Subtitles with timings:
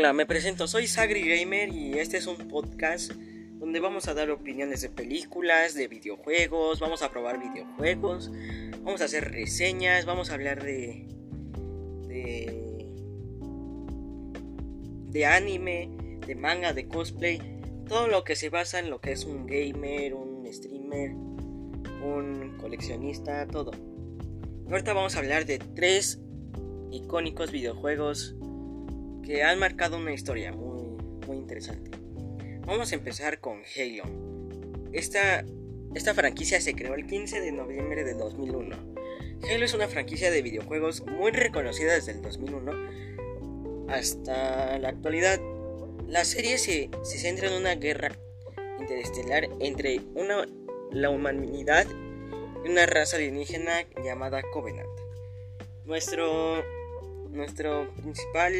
[0.00, 3.12] Hola, me presento, soy Sagri Gamer y este es un podcast
[3.58, 8.32] donde vamos a dar opiniones de películas, de videojuegos, vamos a probar videojuegos,
[8.82, 11.06] vamos a hacer reseñas, vamos a hablar de
[12.08, 12.86] de,
[15.10, 15.90] de anime,
[16.26, 20.14] de manga, de cosplay, todo lo que se basa en lo que es un gamer,
[20.14, 23.72] un streamer, un coleccionista, todo.
[24.70, 26.18] Ahorita vamos a hablar de tres
[26.90, 28.34] icónicos videojuegos
[29.30, 30.88] que han marcado una historia muy,
[31.24, 31.92] muy interesante.
[32.66, 34.02] Vamos a empezar con Halo.
[34.92, 35.44] Esta,
[35.94, 38.76] esta franquicia se creó el 15 de noviembre de 2001.
[39.48, 42.72] Halo es una franquicia de videojuegos muy reconocida desde el 2001
[43.88, 45.38] hasta la actualidad.
[46.08, 48.10] La serie se, se centra en una guerra
[48.80, 50.44] interestelar entre una,
[50.90, 51.86] la humanidad
[52.64, 54.90] y una raza alienígena llamada Covenant.
[55.84, 56.64] Nuestro,
[57.30, 58.54] nuestro principal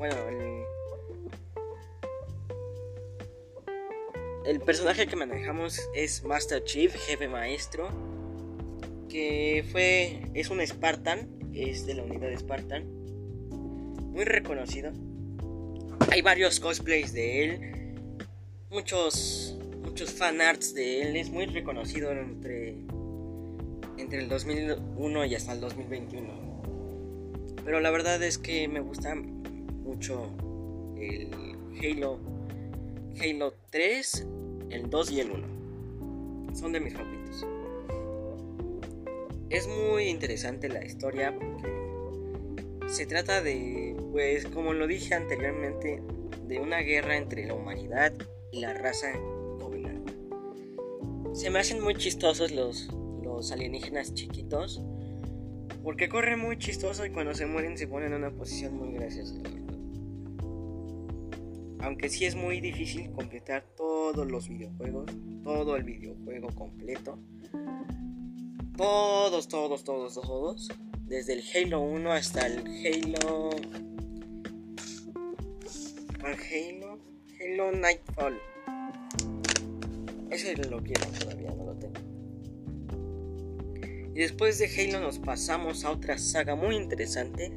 [0.00, 0.16] bueno,
[4.46, 7.90] el, personaje que manejamos es Master Chief, jefe maestro,
[9.10, 12.86] que fue, es un Spartan, es de la unidad Spartan,
[13.50, 14.90] muy reconocido.
[16.10, 17.98] Hay varios cosplays de él,
[18.70, 22.70] muchos, muchos fanarts de él, es muy reconocido entre,
[23.98, 26.50] entre el 2001 y hasta el 2021.
[27.66, 29.14] Pero la verdad es que me gusta
[29.90, 30.22] mucho
[30.96, 31.30] el
[31.82, 32.18] Halo,
[33.20, 34.26] Halo 3,
[34.70, 36.54] el 2 y el 1.
[36.54, 37.44] Son de mis favoritos.
[39.48, 41.68] Es muy interesante la historia porque
[42.86, 46.00] se trata de, pues como lo dije anteriormente,
[46.46, 48.12] de una guerra entre la humanidad
[48.52, 49.12] y la raza
[49.58, 50.08] Covenant.
[51.32, 52.90] Se me hacen muy chistosos los,
[53.24, 54.80] los alienígenas chiquitos.
[55.82, 59.34] Porque corren muy chistoso y cuando se mueren se ponen en una posición muy graciosa
[61.82, 65.06] aunque sí es muy difícil completar todos los videojuegos,
[65.42, 67.18] todo el videojuego completo.
[68.76, 70.68] Todos, todos, todos, todos.
[71.06, 73.50] Desde el Halo 1 hasta el Halo...
[76.20, 76.98] ¿Cuál Halo?
[77.40, 78.38] Halo Nightfall.
[80.30, 82.00] Ese lo quiero todavía, no lo tengo.
[84.14, 87.52] Y después de Halo nos pasamos a otra saga muy interesante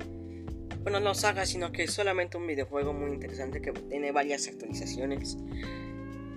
[0.83, 5.38] bueno, no saga, sino que es solamente un videojuego muy interesante que tiene varias actualizaciones.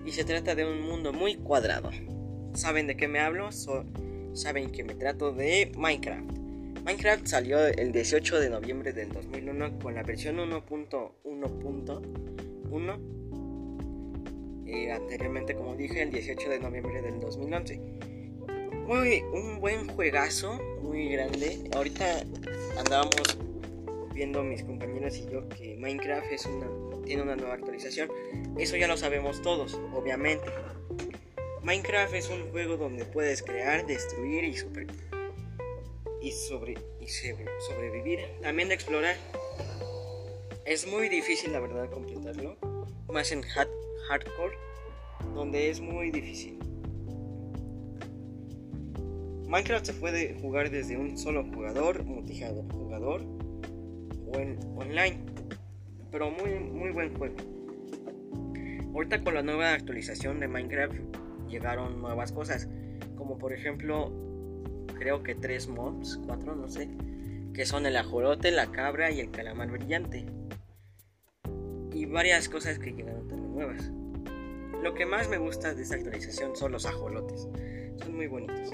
[0.04, 1.90] Y se trata de un mundo muy cuadrado.
[2.54, 3.50] ¿Saben de qué me hablo?
[3.52, 6.30] Saben que me trato de Minecraft.
[6.84, 13.00] Minecraft salió el 18 de noviembre del 2001 con la versión 1.1.1.
[14.68, 17.80] Eh, anteriormente, como dije, el 18 de noviembre del 2011.
[18.86, 21.68] Muy, un buen juegazo, muy grande.
[21.74, 22.22] Ahorita
[22.78, 23.36] andábamos
[24.16, 26.66] viendo mis compañeros y yo que Minecraft es una,
[27.04, 28.10] tiene una nueva actualización.
[28.58, 30.46] Eso ya lo sabemos todos, obviamente.
[31.62, 34.56] Minecraft es un juego donde puedes crear, destruir y,
[36.22, 38.20] y, sobre, y sobrevivir.
[38.40, 39.16] También de explorar.
[40.64, 42.56] Es muy difícil la verdad completarlo.
[43.08, 44.56] Más en hardcore,
[45.34, 46.58] donde es muy difícil.
[49.46, 53.45] Minecraft se puede jugar desde un solo jugador, multijugador
[54.32, 55.20] online.
[56.10, 57.36] Pero muy, muy buen juego.
[58.94, 60.94] Ahorita con la nueva actualización de Minecraft
[61.48, 62.68] llegaron nuevas cosas.
[63.16, 64.10] Como por ejemplo,
[64.98, 66.88] creo que tres mobs, cuatro, no sé.
[67.52, 70.26] Que son el ajolote, la cabra y el calamar brillante.
[71.92, 73.90] Y varias cosas que llegaron también nuevas.
[74.82, 77.48] Lo que más me gusta de esta actualización son los ajolotes.
[77.98, 78.70] Son muy bonitos.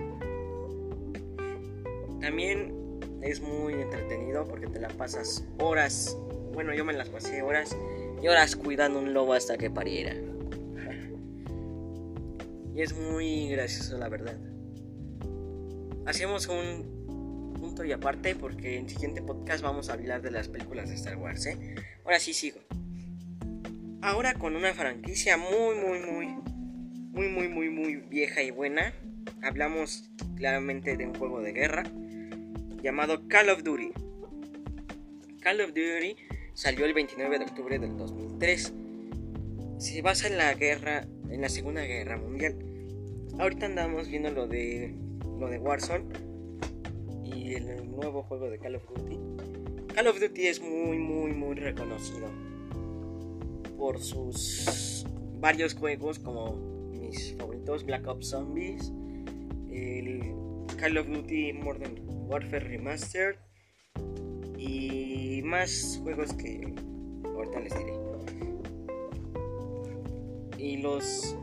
[2.21, 2.82] También
[3.23, 6.17] es muy entretenido porque te la pasas horas.
[6.53, 7.77] Bueno, yo me las pasé horas
[8.21, 10.15] y horas cuidando un lobo hasta que pariera.
[12.75, 14.35] Y es muy gracioso, la verdad.
[16.07, 20.49] Hacemos un punto y aparte porque en el siguiente podcast vamos a hablar de las
[20.49, 21.75] películas de Star Wars, ¿eh?
[22.03, 22.61] Ahora sí sigo.
[24.01, 26.27] Ahora con una franquicia muy, muy, muy,
[27.13, 28.95] muy, muy, muy, muy vieja y buena.
[29.43, 31.85] Hablamos claramente de un juego de guerra
[32.83, 33.93] llamado Call of Duty.
[35.41, 36.17] Call of Duty
[36.53, 38.73] salió el 29 de octubre del 2003.
[39.79, 42.57] Se basa en la guerra, en la Segunda Guerra Mundial.
[43.39, 44.95] Ahorita andamos viendo lo de
[45.39, 46.05] lo de Warzone
[47.25, 49.19] y el nuevo juego de Call of Duty.
[49.95, 52.29] Call of Duty es muy muy muy reconocido
[53.79, 55.05] por sus
[55.41, 56.57] varios juegos como
[56.91, 58.93] mis favoritos Black Ops Zombies,
[59.71, 60.52] el
[60.83, 61.95] Call of Duty Modern
[62.27, 63.37] Warfare Remastered
[64.59, 66.75] y más juegos que
[67.25, 67.93] ahorita les diré.
[70.59, 71.37] Y los,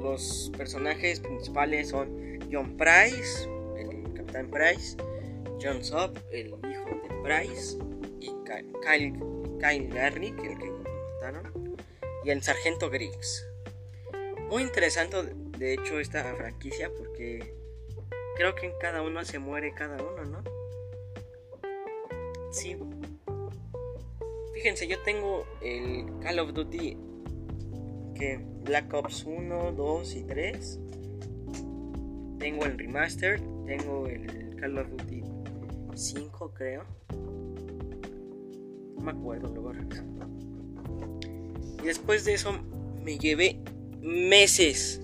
[0.00, 3.46] los personajes principales son John Price,
[3.76, 4.96] el Capitán Price,
[5.62, 7.76] John Sop, el hijo de Price,
[8.18, 9.12] y Kyle,
[9.60, 11.76] Kyle Garrick, el que mataron,
[12.24, 13.46] y el Sargento Griggs.
[14.48, 15.18] Muy interesante,
[15.58, 17.55] de hecho, esta franquicia porque
[18.36, 20.42] creo que en cada uno se muere cada uno, ¿no?
[22.52, 22.76] Sí.
[24.54, 26.96] Fíjense, yo tengo el Call of Duty
[28.14, 30.80] que Black Ops 1, 2 y 3.
[32.38, 35.22] Tengo el remaster, tengo el Call of Duty
[35.94, 36.84] 5 creo.
[38.94, 39.72] No me acuerdo luego.
[41.82, 42.52] Y después de eso
[43.02, 43.60] me llevé
[44.00, 45.00] meses,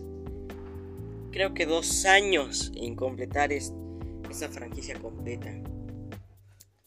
[1.32, 5.50] creo que dos años en completar esta franquicia completa.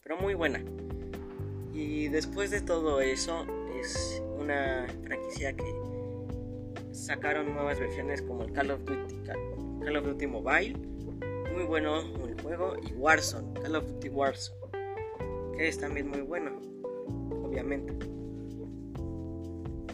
[0.02, 0.62] Pero muy buena.
[1.74, 3.44] Y después de todo eso,
[3.78, 5.64] es una franquicia que
[6.92, 9.16] sacaron nuevas versiones como el Call of Duty,
[9.84, 10.76] Call of Duty Mobile.
[11.52, 12.76] Muy bueno el juego.
[12.88, 14.56] Y Warzone, Call of Duty Warzone.
[15.56, 16.52] Que es también muy bueno,
[17.42, 17.92] obviamente.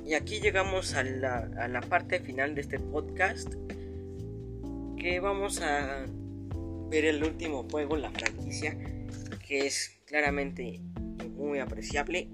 [0.04, 3.54] Y aquí llegamos a la, a la parte final de este podcast.
[5.02, 6.06] Que vamos a
[6.88, 8.78] ver el último juego, la franquicia.
[9.44, 10.81] Que es claramente
[11.37, 12.28] muy apreciable.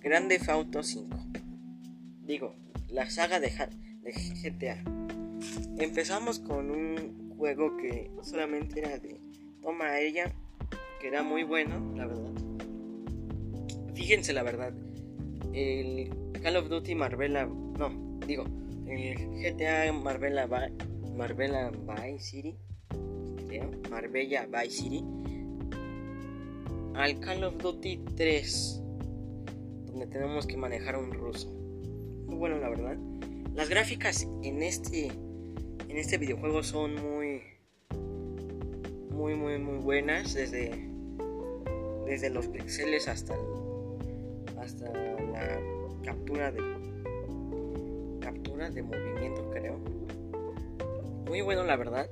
[0.00, 1.18] Grande Auto 5.
[2.20, 2.54] Digo,
[2.88, 3.50] la saga de,
[4.02, 4.84] de GTA.
[5.82, 9.20] Empezamos con un juego que solamente era de
[9.60, 10.32] toma aérea,
[11.00, 12.30] que era muy bueno, la verdad.
[13.96, 14.72] Fíjense la verdad,
[15.52, 16.08] el
[16.40, 18.44] Call of Duty Marbella, no, digo,
[18.86, 20.46] el GTA Marbella,
[21.16, 22.56] Marbella Vice City,
[23.46, 25.04] creo, Marbella Vice City,
[26.94, 28.82] al Call of Duty 3,
[29.86, 31.50] donde tenemos que manejar un ruso.
[32.26, 32.96] Muy bueno, la verdad.
[33.54, 35.10] Las gráficas en este
[35.92, 37.42] en este videojuego son muy
[39.10, 40.88] muy muy muy buenas desde
[42.06, 43.34] desde los pixeles hasta
[44.58, 45.60] hasta la
[46.02, 46.60] captura de
[48.20, 49.91] captura de movimiento creo
[51.32, 52.10] muy bueno la verdad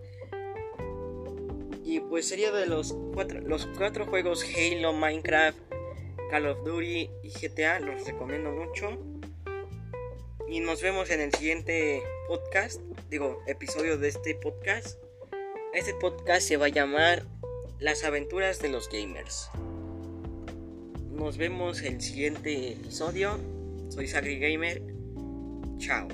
[1.85, 5.59] y pues sería de los cuatro, los cuatro juegos Halo, Minecraft,
[6.31, 7.81] Call of Duty y GTA.
[7.81, 8.97] Los recomiendo mucho.
[10.49, 12.81] Y nos vemos en el siguiente podcast.
[13.09, 15.03] Digo, episodio de este podcast.
[15.75, 17.25] Este podcast se va a llamar
[17.81, 19.51] Las aventuras de los gamers.
[21.11, 23.37] Nos vemos en el siguiente episodio.
[23.89, 24.81] Soy Sagri Gamer.
[25.79, 26.07] Chao.